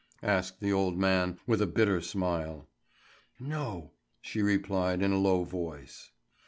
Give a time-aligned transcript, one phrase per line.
[0.23, 2.67] asked the old man with a bitter smile.
[3.39, 6.09] "No," she replied in a low voice.